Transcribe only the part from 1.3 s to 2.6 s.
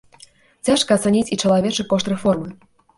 і чалавечы кошт рэформы.